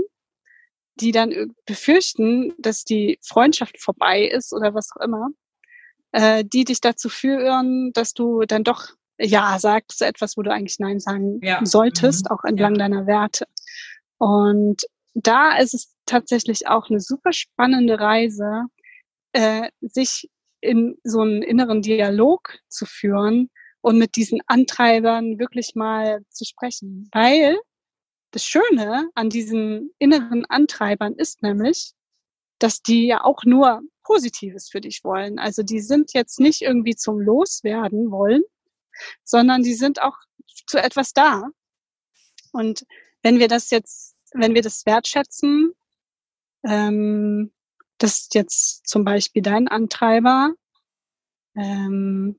die 0.96 1.10
dann 1.10 1.54
befürchten, 1.66 2.52
dass 2.58 2.84
die 2.84 3.18
Freundschaft 3.22 3.80
vorbei 3.80 4.22
ist 4.22 4.52
oder 4.52 4.74
was 4.74 4.90
auch 4.94 5.02
immer, 5.02 5.30
äh, 6.12 6.44
die 6.44 6.64
dich 6.64 6.80
dazu 6.80 7.08
führen, 7.08 7.92
dass 7.94 8.12
du 8.12 8.42
dann 8.42 8.62
doch 8.62 8.88
ja 9.18 9.58
sagst 9.58 9.98
zu 9.98 10.06
etwas, 10.06 10.36
wo 10.36 10.42
du 10.42 10.52
eigentlich 10.52 10.78
Nein 10.78 11.00
sagen 11.00 11.40
ja. 11.42 11.64
solltest, 11.64 12.26
mhm. 12.26 12.36
auch 12.36 12.44
entlang 12.44 12.74
ja. 12.74 12.78
deiner 12.78 13.06
Werte. 13.06 13.46
Und 14.22 14.82
da 15.14 15.58
ist 15.58 15.74
es 15.74 15.96
tatsächlich 16.06 16.68
auch 16.68 16.88
eine 16.88 17.00
super 17.00 17.32
spannende 17.32 17.98
Reise, 17.98 18.66
äh, 19.32 19.68
sich 19.80 20.30
in 20.60 20.96
so 21.02 21.22
einen 21.22 21.42
inneren 21.42 21.82
Dialog 21.82 22.56
zu 22.68 22.86
führen 22.86 23.50
und 23.80 23.98
mit 23.98 24.14
diesen 24.14 24.40
Antreibern 24.46 25.40
wirklich 25.40 25.74
mal 25.74 26.24
zu 26.30 26.44
sprechen. 26.44 27.08
Weil 27.10 27.58
das 28.30 28.44
Schöne 28.44 29.10
an 29.16 29.28
diesen 29.28 29.90
inneren 29.98 30.44
Antreibern 30.44 31.14
ist 31.14 31.42
nämlich, 31.42 31.90
dass 32.60 32.80
die 32.80 33.08
ja 33.08 33.24
auch 33.24 33.42
nur 33.44 33.82
Positives 34.04 34.68
für 34.70 34.80
dich 34.80 35.02
wollen. 35.02 35.40
Also 35.40 35.64
die 35.64 35.80
sind 35.80 36.14
jetzt 36.14 36.38
nicht 36.38 36.62
irgendwie 36.62 36.94
zum 36.94 37.18
Loswerden 37.18 38.12
wollen, 38.12 38.42
sondern 39.24 39.64
die 39.64 39.74
sind 39.74 40.00
auch 40.00 40.16
zu 40.68 40.78
etwas 40.78 41.12
da. 41.12 41.42
Und 42.52 42.84
wenn 43.22 43.38
wir 43.38 43.48
das 43.48 43.70
jetzt, 43.70 44.11
wenn 44.34 44.54
wir 44.54 44.62
das 44.62 44.86
wertschätzen, 44.86 45.72
ähm, 46.64 47.52
dass 47.98 48.28
jetzt 48.32 48.86
zum 48.86 49.04
Beispiel 49.04 49.42
dein 49.42 49.68
Antreiber 49.68 50.54
ähm, 51.56 52.38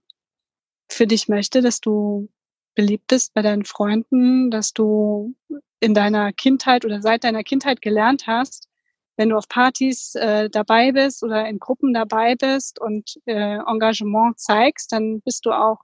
für 0.90 1.08
dich 1.08 1.28
möchte, 1.28 1.62
dass 1.62 1.80
du 1.80 2.30
beliebt 2.76 3.08
bist 3.08 3.34
bei 3.34 3.42
deinen 3.42 3.66
Freunden, 3.66 4.52
dass 4.52 4.74
du 4.74 5.36
in 5.80 5.94
deiner 5.94 6.34
Kindheit 6.34 6.86
oder 6.86 7.02
seit 7.02 7.24
deiner 7.24 7.44
Kindheit 7.44 7.82
gelernt 7.82 8.26
hast, 8.28 8.68
wenn 9.16 9.30
du 9.30 9.38
auf 9.38 9.48
Partys 9.48 10.16
äh, 10.16 10.50
dabei 10.50 10.92
bist 10.92 11.24
oder 11.24 11.48
in 11.48 11.60
Gruppen 11.60 11.94
dabei 11.94 12.36
bist 12.36 12.80
und 12.80 13.20
äh, 13.26 13.58
Engagement 13.58 14.40
zeigst, 14.40 14.92
dann 14.92 15.22
bist 15.22 15.46
du 15.46 15.52
auch 15.52 15.80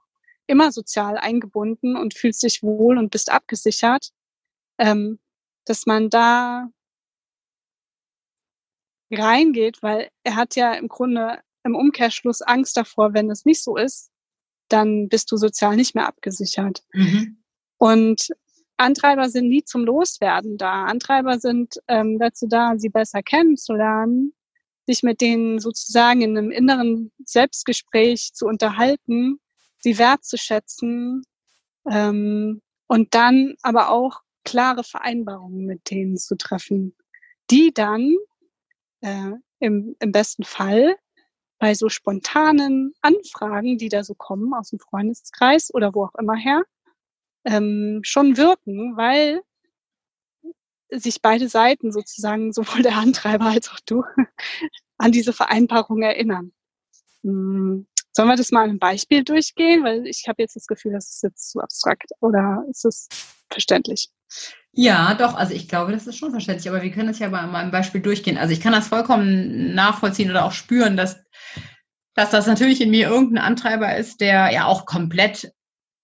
immer 0.46 0.72
sozial 0.72 1.16
eingebunden 1.16 1.96
und 1.96 2.14
fühlst 2.14 2.42
dich 2.42 2.62
wohl 2.62 2.98
und 2.98 3.10
bist 3.10 3.30
abgesichert, 3.30 4.10
ähm, 4.78 5.20
dass 5.64 5.86
man 5.86 6.10
da 6.10 6.68
reingeht, 9.10 9.82
weil 9.82 10.08
er 10.22 10.36
hat 10.36 10.56
ja 10.56 10.72
im 10.72 10.88
Grunde 10.88 11.40
im 11.64 11.74
Umkehrschluss 11.74 12.42
Angst 12.42 12.76
davor, 12.76 13.12
wenn 13.12 13.30
es 13.30 13.44
nicht 13.44 13.62
so 13.62 13.76
ist, 13.76 14.10
dann 14.68 15.08
bist 15.08 15.30
du 15.30 15.36
sozial 15.36 15.76
nicht 15.76 15.94
mehr 15.94 16.06
abgesichert. 16.06 16.82
Mhm. 16.92 17.42
Und 17.76 18.28
Antreiber 18.76 19.28
sind 19.28 19.48
nie 19.48 19.64
zum 19.64 19.84
Loswerden 19.84 20.56
da. 20.56 20.84
Antreiber 20.84 21.38
sind 21.38 21.74
ähm, 21.88 22.18
dazu 22.18 22.46
da, 22.46 22.74
sie 22.76 22.88
besser 22.88 23.22
kennenzulernen, 23.22 24.32
sich 24.86 25.02
mit 25.02 25.20
denen 25.20 25.58
sozusagen 25.58 26.22
in 26.22 26.36
einem 26.36 26.50
inneren 26.50 27.12
Selbstgespräch 27.24 28.32
zu 28.32 28.46
unterhalten, 28.46 29.38
sie 29.78 29.98
wertzuschätzen 29.98 31.22
ähm, 31.90 32.62
und 32.86 33.14
dann 33.14 33.54
aber 33.62 33.90
auch 33.90 34.20
klare 34.44 34.84
Vereinbarungen 34.84 35.66
mit 35.66 35.90
denen 35.90 36.16
zu 36.16 36.36
treffen, 36.36 36.96
die 37.50 37.72
dann 37.72 38.16
äh, 39.00 39.32
im, 39.58 39.96
im 39.98 40.12
besten 40.12 40.44
Fall 40.44 40.96
bei 41.58 41.74
so 41.74 41.88
spontanen 41.88 42.94
Anfragen, 43.02 43.76
die 43.76 43.90
da 43.90 44.02
so 44.02 44.14
kommen 44.14 44.54
aus 44.54 44.70
dem 44.70 44.78
Freundeskreis 44.78 45.72
oder 45.72 45.94
wo 45.94 46.04
auch 46.04 46.14
immer 46.14 46.36
her, 46.36 46.64
ähm, 47.44 48.00
schon 48.02 48.36
wirken, 48.36 48.96
weil 48.96 49.42
sich 50.90 51.22
beide 51.22 51.48
Seiten 51.48 51.92
sozusagen, 51.92 52.52
sowohl 52.52 52.82
der 52.82 52.96
Antreiber 52.96 53.46
als 53.46 53.68
auch 53.70 53.80
du, 53.86 54.02
an 54.98 55.12
diese 55.12 55.32
Vereinbarung 55.32 56.02
erinnern. 56.02 56.52
Hm. 57.22 57.86
Sollen 58.12 58.28
wir 58.28 58.36
das 58.36 58.50
mal 58.50 58.68
ein 58.68 58.78
Beispiel 58.78 59.22
durchgehen? 59.22 59.84
Weil 59.84 60.06
ich 60.06 60.26
habe 60.26 60.42
jetzt 60.42 60.56
das 60.56 60.66
Gefühl, 60.66 60.92
das 60.92 61.10
ist 61.10 61.22
jetzt 61.22 61.50
zu 61.50 61.60
abstrakt 61.60 62.10
oder 62.20 62.64
ist 62.68 62.84
es 62.84 63.08
verständlich? 63.50 64.10
Ja, 64.72 65.14
doch, 65.14 65.34
also 65.34 65.52
ich 65.52 65.68
glaube, 65.68 65.92
das 65.92 66.06
ist 66.06 66.16
schon 66.16 66.30
verständlich, 66.30 66.68
aber 66.68 66.82
wir 66.82 66.92
können 66.92 67.08
es 67.08 67.18
ja 67.18 67.28
mal 67.28 67.40
an 67.40 67.54
einem 67.54 67.70
Beispiel 67.70 68.00
durchgehen. 68.00 68.38
Also 68.38 68.52
ich 68.52 68.60
kann 68.60 68.72
das 68.72 68.88
vollkommen 68.88 69.74
nachvollziehen 69.74 70.30
oder 70.30 70.44
auch 70.44 70.52
spüren, 70.52 70.96
dass, 70.96 71.20
dass 72.14 72.30
das 72.30 72.46
natürlich 72.46 72.80
in 72.80 72.90
mir 72.90 73.08
irgendein 73.08 73.44
Antreiber 73.44 73.96
ist, 73.96 74.20
der 74.20 74.52
ja 74.52 74.66
auch 74.66 74.86
komplett 74.86 75.52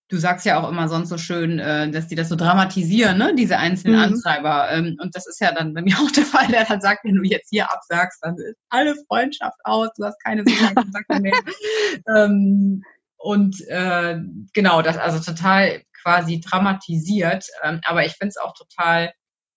du 0.09 0.19
sagst 0.19 0.47
ja 0.47 0.61
auch 0.61 0.69
immer 0.69 0.89
sonst 0.89 1.09
so 1.09 1.19
schön, 1.19 1.59
äh, 1.59 1.91
dass 1.91 2.07
die 2.07 2.15
das 2.15 2.29
so 2.29 2.37
dramatisieren, 2.37 3.19
ne? 3.19 3.35
diese 3.35 3.59
einzelnen 3.59 3.97
mhm. 3.97 4.15
Antreiber. 4.15 4.71
Ähm, 4.71 4.97
und 5.01 5.15
das 5.17 5.27
ist 5.27 5.41
ja 5.41 5.53
dann 5.53 5.75
bei 5.75 5.83
mir 5.83 5.97
auch 5.99 6.11
der 6.11 6.25
Fall, 6.25 6.47
der 6.49 6.65
dann 6.65 6.81
sagt, 6.81 7.05
wenn 7.05 7.17
du 7.17 7.23
jetzt 7.23 7.49
hier 7.51 7.71
absagst, 7.71 8.21
dann 8.23 8.37
ist 8.37 8.57
alle 8.69 8.95
Freundschaft 9.09 9.59
aus, 9.65 9.89
du 9.97 10.05
hast 10.05 10.23
keine 10.23 10.45
Kontakte 10.45 11.21
mehr. 11.21 11.35
ähm, 12.17 12.83
und 13.17 13.61
äh, 13.69 14.19
genau, 14.53 14.83
das 14.83 14.97
also 14.97 15.19
total 15.19 15.83
quasi 16.07 16.41
dramatisiert. 16.41 17.47
Ähm, 17.65 17.81
aber 17.85 18.07
ich 18.07 18.13
finde 18.13 18.29
es 18.29 18.37
auch 18.37 18.55
total 18.55 19.13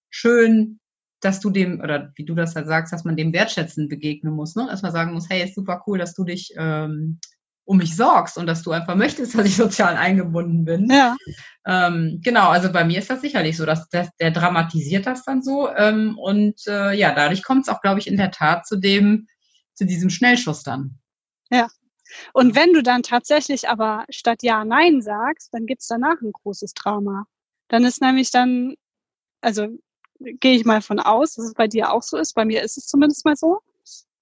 schön, 0.09 0.79
dass 1.21 1.39
du 1.39 1.51
dem, 1.51 1.79
oder 1.79 2.11
wie 2.15 2.25
du 2.25 2.33
das 2.33 2.55
halt 2.55 2.65
sagst, 2.65 2.91
dass 2.91 3.03
man 3.03 3.15
dem 3.15 3.33
wertschätzend 3.33 3.89
begegnen 3.89 4.33
muss, 4.33 4.55
ne? 4.55 4.65
Dass 4.67 4.81
man 4.81 4.91
sagen 4.91 5.13
muss, 5.13 5.29
hey, 5.29 5.43
ist 5.43 5.53
super 5.53 5.83
cool, 5.85 5.99
dass 5.99 6.15
du 6.15 6.23
dich 6.23 6.53
ähm, 6.57 7.19
um 7.65 7.77
mich 7.77 7.95
sorgst 7.95 8.39
und 8.39 8.47
dass 8.47 8.63
du 8.63 8.71
einfach 8.71 8.95
möchtest, 8.95 9.35
dass 9.37 9.45
ich 9.45 9.55
sozial 9.55 9.95
eingebunden 9.95 10.65
bin. 10.65 10.89
Ja. 10.89 11.15
Ähm, 11.67 12.19
genau, 12.23 12.49
also 12.49 12.71
bei 12.71 12.83
mir 12.83 12.97
ist 12.97 13.11
das 13.11 13.21
sicherlich 13.21 13.57
so, 13.57 13.65
dass, 13.67 13.87
dass 13.89 14.09
der 14.19 14.31
dramatisiert 14.31 15.05
das 15.05 15.23
dann 15.23 15.43
so 15.43 15.69
ähm, 15.75 16.17
und 16.17 16.55
äh, 16.67 16.93
ja, 16.93 17.13
dadurch 17.13 17.43
kommt 17.43 17.67
es 17.67 17.69
auch, 17.69 17.81
glaube 17.81 17.99
ich, 17.99 18.07
in 18.07 18.17
der 18.17 18.31
Tat 18.31 18.65
zu 18.65 18.77
dem, 18.77 19.27
zu 19.75 19.85
diesem 19.85 20.09
Schnellschuss 20.09 20.63
dann. 20.63 20.97
Ja. 21.51 21.67
Und 22.33 22.55
wenn 22.55 22.73
du 22.73 22.83
dann 22.83 23.03
tatsächlich 23.03 23.69
aber 23.69 24.05
statt 24.09 24.43
Ja, 24.43 24.65
Nein 24.65 25.01
sagst, 25.01 25.53
dann 25.53 25.65
gibt's 25.65 25.87
danach 25.87 26.21
ein 26.21 26.31
großes 26.31 26.73
Drama. 26.73 27.25
Dann 27.67 27.85
ist 27.85 28.01
nämlich 28.01 28.31
dann, 28.31 28.75
also 29.41 29.67
gehe 30.19 30.55
ich 30.55 30.65
mal 30.65 30.81
von 30.81 30.99
aus, 30.99 31.35
dass 31.35 31.45
es 31.45 31.53
bei 31.53 31.67
dir 31.67 31.91
auch 31.91 32.03
so 32.03 32.17
ist, 32.17 32.33
bei 32.33 32.45
mir 32.45 32.63
ist 32.63 32.77
es 32.77 32.87
zumindest 32.87 33.25
mal 33.25 33.35
so, 33.35 33.61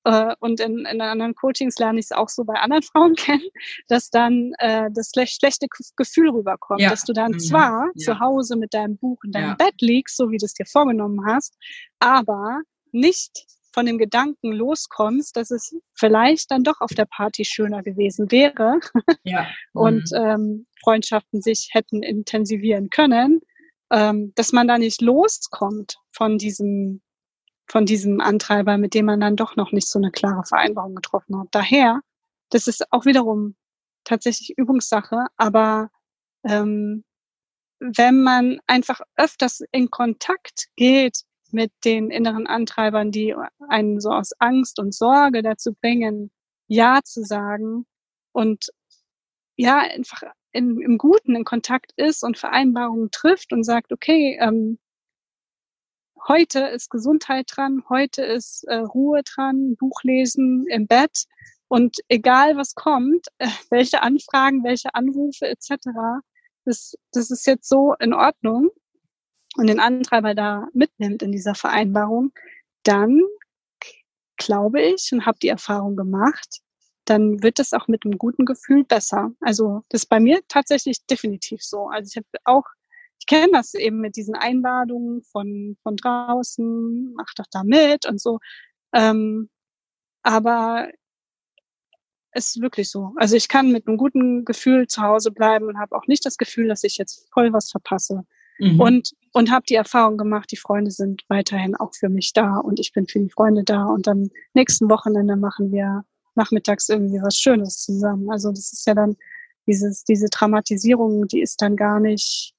äh, 0.08 0.36
und 0.39 0.62
in, 0.62 0.86
in 0.86 1.01
anderen 1.01 1.36
Coachings 1.36 1.77
lerne 1.79 2.00
ich 2.00 2.06
es 2.06 2.12
auch 2.13 2.29
so 2.29 2.46
bei 2.46 2.53
anderen 2.53 2.84
Frauen 2.84 3.15
kennen, 3.15 3.50
dass 3.89 4.10
dann 4.10 4.53
äh, 4.60 4.89
das 4.94 5.12
schlechte 5.12 5.67
Gefühl 5.98 6.29
rüberkommt, 6.29 6.79
ja. 6.82 6.89
dass 6.89 7.03
du 7.03 7.12
dann 7.12 7.34
mhm. 7.34 7.39
zwar 7.39 7.88
ja. 7.94 8.06
zu 8.06 8.20
Hause 8.20 8.56
mit 8.56 8.74
deinem 8.74 8.98
Buch 8.98 9.17
in 9.25 9.34
deinem 9.34 9.50
ja. 9.50 9.56
Bett 9.56 9.82
liegst, 9.82 10.15
so 10.15 10.32
wie 10.32 10.38
du 10.38 10.46
es 10.46 10.53
dir 10.53 10.65
vorgenommen 10.65 11.25
hast, 11.25 11.58
aber 12.00 12.62
nicht 12.91 13.46
von 13.78 13.86
dem 13.86 14.00
Gedanken 14.00 14.54
loskommst, 14.54 15.38
dass 15.38 15.52
es 15.52 15.78
vielleicht 15.94 16.50
dann 16.50 16.64
doch 16.64 16.82
auf 16.82 16.90
der 16.96 17.06
Party 17.06 17.46
schöner 17.46 17.84
gewesen 17.84 18.32
wäre 18.32 18.80
ja. 19.22 19.46
und 19.74 20.12
mhm. 20.12 20.18
ähm, 20.18 20.68
Freundschaften 20.82 21.44
sich 21.44 21.70
hätten 21.74 22.02
intensivieren 22.02 22.90
können, 22.90 23.40
ähm, 23.92 24.34
dass 24.34 24.52
man 24.52 24.68
da 24.68 24.80
nicht 24.80 25.04
loskommt 25.04 25.98
von 26.10 26.40
diesem 26.40 27.04
von 27.70 27.86
diesem 27.86 28.20
Antreiber, 28.20 28.80
mit 28.80 28.96
dem 28.96 29.06
man 29.06 29.20
dann 29.20 29.36
doch 29.36 29.56
noch 29.56 29.72
nicht 29.72 29.88
so 29.88 30.00
eine 30.00 30.10
klare 30.10 30.44
Vereinbarung 30.44 30.96
getroffen 30.96 31.40
hat. 31.40 31.50
Daher, 31.52 32.02
das 32.50 32.66
ist 32.66 32.92
auch 32.92 33.06
wiederum 33.06 33.56
tatsächlich 34.06 34.58
Übungssache, 34.58 35.28
aber 35.36 35.92
ähm, 36.44 37.04
wenn 37.80 38.24
man 38.24 38.60
einfach 38.66 39.02
öfters 39.18 39.62
in 39.72 39.92
Kontakt 39.92 40.66
geht 40.78 41.27
mit 41.51 41.72
den 41.86 42.12
inneren 42.12 42.48
Antreibern, 42.48 43.12
die 43.12 43.36
einen 43.70 44.00
so 44.00 44.10
aus 44.12 44.32
Angst 44.39 44.80
und 44.80 44.94
Sorge 44.94 45.42
dazu 45.42 45.74
bringen, 45.74 46.32
Ja 46.68 47.01
zu 47.04 47.24
sagen 47.24 47.86
und 48.32 48.70
ja, 49.58 49.80
einfach 49.80 50.24
in, 50.51 50.80
im 50.82 50.98
Guten 50.98 51.36
in 51.36 51.44
Kontakt 51.44 51.92
ist 51.98 52.24
und 52.24 52.38
Vereinbarungen 52.38 53.10
trifft 53.12 53.54
und 53.54 53.63
sagt, 53.63 53.92
okay, 53.92 54.38
ähm, 54.39 54.80
heute 56.27 56.60
ist 56.68 56.89
Gesundheit 56.89 57.48
dran, 57.50 57.84
heute 57.89 58.24
ist 58.24 58.63
äh, 58.66 58.75
Ruhe 58.77 59.22
dran, 59.24 59.75
Buch 59.77 60.04
lesen 60.04 60.66
im 60.70 60.88
Bett 60.88 61.25
Und 61.68 61.98
egal 62.08 62.58
was 62.58 62.75
kommt, 62.75 63.27
äh, 63.39 63.48
welche 63.70 64.01
Anfragen, 64.01 64.63
welche 64.63 64.94
Anrufe 64.96 65.48
etc., 65.48 65.75
das, 66.66 66.96
das 67.13 67.32
ist 67.32 67.48
jetzt 67.48 67.70
so 67.70 67.96
in 68.00 68.13
Ordnung 68.13 68.70
und 69.58 69.68
den 69.68 69.80
Antreiber 69.80 70.36
da 70.36 70.68
mitnimmt 70.74 71.24
in 71.24 71.32
dieser 71.32 71.56
Vereinbarung, 71.56 72.32
dann 72.84 73.22
glaube 74.38 74.82
ich 74.82 75.10
und 75.12 75.26
habe 75.26 75.40
die 75.40 75.50
Erfahrung 75.50 75.96
gemacht, 75.96 76.62
dann 77.06 77.42
wird 77.42 77.60
es 77.60 77.74
auch 77.74 77.88
mit 77.88 78.06
einem 78.06 78.18
guten 78.18 78.46
Gefühl 78.46 78.84
besser. 78.84 79.32
Also 79.42 79.84
das 79.90 80.04
ist 80.04 80.10
bei 80.10 80.20
mir 80.20 80.42
tatsächlich 80.48 81.06
definitiv 81.06 81.64
so. 81.64 81.88
Also 81.88 82.10
ich 82.12 82.18
habe 82.18 82.28
auch, 82.46 82.66
ich 83.20 83.26
kenne 83.26 83.52
das 83.54 83.74
eben 83.74 84.00
mit 84.00 84.16
diesen 84.16 84.36
Einladungen 84.36 85.24
von, 85.24 85.78
von 85.82 85.96
draußen, 85.96 87.14
mach 87.14 87.34
doch 87.36 87.48
da 87.52 87.64
mit 87.64 88.06
und 88.06 88.22
so. 88.22 88.40
Ähm, 88.94 89.50
aber 90.22 90.90
es 92.32 92.56
ist 92.56 92.62
wirklich 92.62 92.92
so. 92.92 93.14
Also 93.16 93.36
ich 93.36 93.48
kann 93.48 93.72
mit 93.72 93.88
einem 93.88 93.98
guten 93.98 94.46
Gefühl 94.46 94.88
zu 94.88 95.02
Hause 95.02 95.32
bleiben 95.32 95.66
und 95.66 95.80
habe 95.80 95.96
auch 95.96 96.06
nicht 96.08 96.26
das 96.26 96.38
Gefühl, 96.38 96.68
dass 96.68 96.84
ich 96.84 96.98
jetzt 96.98 97.28
voll 97.34 97.54
was 97.54 97.72
verpasse. 97.72 98.26
Mhm. 98.60 98.80
Und, 98.80 99.14
und 99.38 99.51
habe 99.51 99.65
die 99.70 99.75
Erfahrung 99.75 100.17
gemacht, 100.17 100.51
die 100.51 100.58
Freunde 100.58 100.89
sind 100.89 101.24
weiterhin 101.27 101.75
auch 101.75 101.94
für 101.94 102.10
mich 102.10 102.34
da 102.34 102.58
und 102.58 102.79
ich 102.79 102.91
bin 102.91 103.08
für 103.08 103.20
die 103.20 103.29
Freunde 103.29 103.63
da. 103.63 103.86
Und 103.86 104.08
dann 104.08 104.29
nächsten 104.56 104.89
Wochenende 104.89 105.36
machen 105.36 105.72
wir 105.72 106.03
nachmittags 106.34 106.89
irgendwie 106.89 107.22
was 107.22 107.38
Schönes 107.38 107.77
zusammen. 107.84 108.32
Also 108.32 108.50
das 108.50 108.74
ist 108.74 108.88
ja 108.88 108.96
dann 108.96 109.15
dieses, 109.67 110.03
diese 110.03 110.27
Dramatisierung, 110.29 111.27
die 111.27 111.41
ist 111.41 111.62
dann 111.62 111.75
gar 111.75 112.00
nicht, 112.00 112.56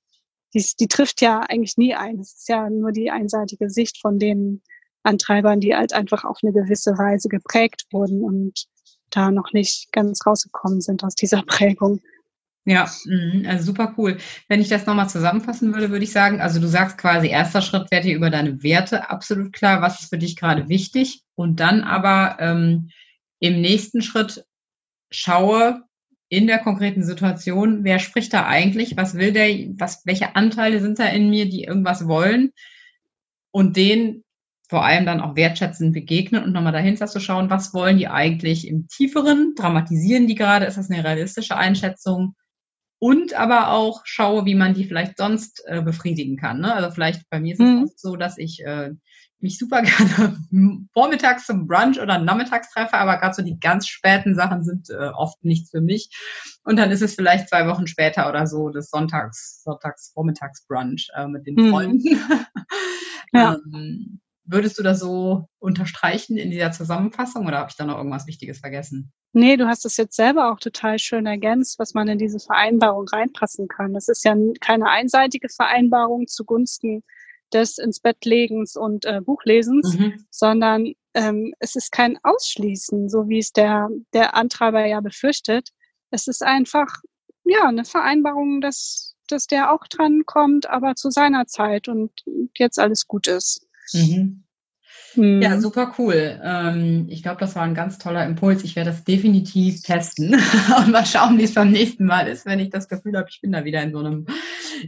die, 0.55 0.65
die 0.79 0.87
trifft 0.87 1.21
ja 1.21 1.41
eigentlich 1.41 1.77
nie 1.79 1.95
ein. 1.97 2.21
Es 2.21 2.35
ist 2.35 2.49
ja 2.49 2.71
nur 2.71 2.93
die 2.93 3.11
einseitige 3.11 3.71
Sicht 3.71 4.01
von 4.01 4.21
den 4.21 4.63
Antreibern, 5.03 5.59
die 5.59 5.75
halt 5.75 5.93
einfach 5.93 6.25
auf 6.25 6.39
eine 6.43 6.53
gewisse 6.53 6.93
Weise 6.97 7.29
geprägt 7.29 7.87
wurden 7.91 8.23
und 8.23 8.67
da 9.11 9.33
noch 9.33 9.53
nicht 9.53 9.91
ganz 9.91 10.25
rausgekommen 10.25 10.81
sind 10.81 11.03
aus 11.03 11.17
dieser 11.17 11.43
Prägung. 11.47 12.01
Ja, 12.65 12.87
mhm, 13.07 13.47
also 13.49 13.65
super 13.65 13.95
cool. 13.97 14.19
Wenn 14.49 14.61
ich 14.61 14.69
das 14.69 14.85
nochmal 14.85 15.09
zusammenfassen 15.09 15.73
würde, 15.73 15.91
würde 15.91 16.05
ich 16.05 16.13
sagen, 16.13 16.41
also 16.41 16.61
du 16.61 16.67
sagst 16.67 16.99
quasi, 16.99 17.29
erster 17.29 17.63
Schritt 17.63 17.91
wäre 17.91 18.03
dir 18.03 18.15
über 18.15 18.31
deine 18.31 18.63
Werte 18.63 19.09
absolut 19.11 19.53
klar, 19.53 19.81
was 19.81 20.03
ist 20.03 20.11
für 20.11 20.19
dich 20.19 20.37
gerade 20.37 20.69
wichtig. 20.69 21.23
Und 21.35 21.61
dann 21.61 21.83
aber 21.83 22.37
ähm, 22.41 22.91
im 23.41 23.61
nächsten 23.61 24.03
Schritt 24.03 24.45
schaue 25.11 25.83
in 26.29 26.47
der 26.47 26.59
konkreten 26.59 27.03
Situation, 27.03 27.85
wer 27.85 27.99
spricht 27.99 28.35
da 28.35 28.47
eigentlich, 28.47 28.99
was 28.99 29.15
will 29.15 29.33
der, 29.33 29.49
was, 29.79 30.03
welche 30.05 30.37
Anteile 30.37 30.81
sind 30.81 30.99
da 30.99 31.07
in 31.07 31.31
mir, 31.31 31.49
die 31.49 31.65
irgendwas 31.65 32.07
wollen? 32.07 32.53
Und 33.51 33.77
den 33.79 34.25
vor 34.69 34.85
allem 34.85 35.07
dann 35.07 35.23
auch 35.23 35.35
wertschätzend 35.35 35.95
begegnen 35.95 36.45
und 36.45 36.53
nochmal 36.53 36.75
dahinter 36.75 37.07
zu 37.07 37.21
schauen, 37.21 37.49
was 37.49 37.73
wollen 37.73 37.97
die 37.97 38.09
eigentlich 38.09 38.69
im 38.69 38.87
Tieferen, 38.89 39.55
dramatisieren 39.57 40.27
die 40.27 40.35
gerade, 40.35 40.67
ist 40.67 40.77
das 40.77 40.91
eine 40.91 41.03
realistische 41.03 41.57
Einschätzung 41.57 42.35
und 42.99 43.35
aber 43.35 43.71
auch 43.71 44.03
schaue, 44.05 44.45
wie 44.45 44.55
man 44.55 44.75
die 44.75 44.85
vielleicht 44.85 45.17
sonst 45.17 45.63
äh, 45.67 45.83
befriedigen 45.83 46.37
kann. 46.37 46.61
Ne? 46.61 46.75
Also 46.75 46.91
vielleicht 46.91 47.29
bei 47.31 47.41
mir 47.41 47.53
ist 47.55 47.61
es 47.61 47.67
mhm. 47.67 47.91
so, 47.97 48.17
dass 48.17 48.39
ich 48.39 48.65
äh, 48.65 48.91
mich 49.41 49.59
super 49.59 49.83
gerne 49.83 50.37
vormittags 50.93 51.47
zum 51.47 51.67
Brunch 51.67 52.01
oder 52.01 52.19
nachmittags 52.19 52.73
treffe, 52.73 52.95
aber 52.95 53.19
gerade 53.19 53.35
so 53.35 53.43
die 53.43 53.61
ganz 53.61 53.87
späten 53.87 54.35
Sachen 54.35 54.65
sind 54.65 54.91
äh, 54.91 55.11
oft 55.15 55.43
nichts 55.45 55.71
für 55.71 55.81
mich. 55.81 56.11
Und 56.65 56.77
dann 56.77 56.91
ist 56.91 57.03
es 57.03 57.15
vielleicht 57.15 57.49
zwei 57.49 57.67
Wochen 57.69 57.87
später 57.87 58.29
oder 58.29 58.47
so 58.47 58.71
des 58.71 58.91
Sonntags, 58.91 59.63
Sonntags 59.63 60.11
Vormittags 60.13 60.67
Brunch 60.67 61.09
äh, 61.15 61.27
mit 61.29 61.47
den 61.47 61.55
mhm. 61.55 61.71
Freunden. 61.71 62.21
ja. 63.33 63.57
ähm, 63.73 64.21
Würdest 64.51 64.79
du 64.79 64.83
das 64.83 64.99
so 64.99 65.47
unterstreichen 65.59 66.39
in 66.39 66.51
dieser 66.51 66.73
Zusammenfassung 66.73 67.47
oder 67.47 67.59
habe 67.59 67.71
ich 67.71 67.77
da 67.77 67.85
noch 67.85 67.99
irgendwas 67.99 68.27
Wichtiges 68.27 68.61
vergessen? 68.61 69.13
Nee, 69.35 69.59
du 69.59 69.69
hast 69.69 69.85
es 69.85 69.99
jetzt 69.99 70.17
selber 70.17 70.51
auch 70.51 70.59
total 70.59 70.99
schön 70.99 71.27
ergänzt, 71.27 71.79
was 71.79 71.93
man 71.93 72.09
in 72.09 72.19
diese 72.19 72.39
Vereinbarung 72.39 73.07
reinpassen 73.07 73.69
kann. 73.69 73.93
Das 73.93 74.09
ist 74.09 74.25
ja 74.25 74.35
keine 74.61 74.89
einseitige 74.89 75.51
Vereinbarung 75.51 76.27
zugunsten 76.27 77.05
des 77.53 77.77
ins 77.79 78.01
Bett 78.01 78.25
legens 78.25 78.77
und 78.77 79.05
äh, 79.05 79.21
Buchlesens, 79.21 79.99
mhm. 79.99 80.25
sondern 80.31 80.93
ähm, 81.15 81.53
es 81.59 81.77
ist 81.77 81.93
kein 81.93 82.19
Ausschließen, 82.23 83.09
so 83.09 83.29
wie 83.29 83.39
es 83.39 83.53
der, 83.53 83.89
der 84.15 84.35
Antreiber 84.35 84.87
ja 84.87 85.01
befürchtet. 85.01 85.71
Es 86.11 86.27
ist 86.27 86.43
einfach, 86.43 86.87
ja, 87.45 87.65
eine 87.69 87.85
Vereinbarung, 87.85 88.61
dass, 88.61 89.15
dass 89.29 89.47
der 89.47 89.73
auch 89.73 89.87
dran 89.89 90.23
kommt, 90.27 90.69
aber 90.69 90.95
zu 90.95 91.11
seiner 91.11 91.47
Zeit 91.47 91.89
und 91.89 92.13
jetzt 92.57 92.79
alles 92.79 93.07
gut 93.07 93.27
ist. 93.27 93.68
Mhm. 93.95 94.45
Ja, 95.15 95.57
mhm. 95.57 95.61
super 95.61 95.95
cool. 95.99 96.41
Ähm, 96.43 97.07
ich 97.09 97.23
glaube, 97.23 97.41
das 97.41 97.57
war 97.57 97.63
ein 97.63 97.75
ganz 97.75 97.99
toller 97.99 98.25
Impuls. 98.25 98.63
Ich 98.63 98.77
werde 98.77 98.91
das 98.91 99.05
definitiv 99.05 99.83
testen 99.83 100.35
und 100.79 100.91
mal 100.91 101.07
schauen, 101.07 101.39
wie 101.39 101.45
es 101.45 101.55
beim 101.55 101.71
nächsten 101.71 102.05
Mal 102.05 102.29
ist, 102.29 102.47
wenn 102.47 102.61
ich 102.61 102.71
das 102.71 102.89
Gefühl 102.89 103.17
habe, 103.17 103.29
ich 103.31 103.41
bin 103.41 103.53
da 103.53 103.65
wieder 103.65 103.83
in 103.83 103.93
so 103.93 103.99
einem, 103.99 104.27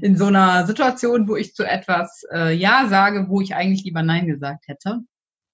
in 0.01 0.17
so 0.17 0.27
einer 0.27 0.67
Situation, 0.67 1.29
wo 1.29 1.37
ich 1.37 1.55
zu 1.55 1.65
etwas 1.65 2.23
äh, 2.33 2.55
Ja 2.55 2.87
sage, 2.89 3.27
wo 3.29 3.41
ich 3.41 3.55
eigentlich 3.55 3.85
lieber 3.85 4.03
Nein 4.03 4.27
gesagt 4.27 4.69
hätte. 4.69 5.01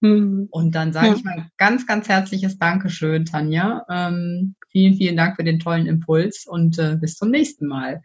Mhm. 0.00 0.48
Und 0.50 0.74
dann 0.74 0.92
sage 0.92 1.08
ja. 1.08 1.14
ich 1.14 1.24
mal 1.24 1.46
ganz, 1.56 1.86
ganz 1.86 2.08
herzliches 2.08 2.58
Dankeschön, 2.58 3.24
Tanja. 3.24 3.84
Ähm, 3.88 4.56
vielen, 4.70 4.94
vielen 4.94 5.16
Dank 5.16 5.36
für 5.36 5.44
den 5.44 5.58
tollen 5.58 5.86
Impuls 5.86 6.44
und 6.46 6.78
äh, 6.78 6.96
bis 7.00 7.16
zum 7.16 7.30
nächsten 7.30 7.66
Mal. 7.66 8.02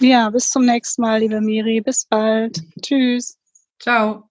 Ja, 0.00 0.30
bis 0.30 0.50
zum 0.50 0.64
nächsten 0.64 1.02
Mal, 1.02 1.20
liebe 1.20 1.40
Miri. 1.40 1.80
Bis 1.80 2.06
bald. 2.06 2.62
Tschüss. 2.82 3.38
Ciao. 3.78 4.27